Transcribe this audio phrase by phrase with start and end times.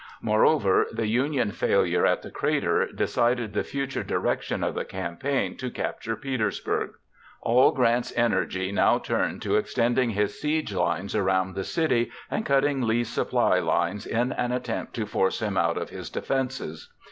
[0.23, 5.69] Moreover, the Union failure at the crater decided the future direction of the campaign to
[5.69, 6.95] capture Petersburg.
[7.39, 12.81] All Grant's energy now turned to extending his siege lines around the city and cutting
[12.81, 16.91] Lee's supply lines in an attempt to force him out of his defenses.